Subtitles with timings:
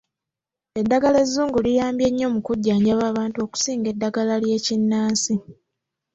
[0.79, 5.33] Eddagala ezzungu liyambye nnyo mu kujjanjaba abantu okusinga eddagala ery'ekinnansi.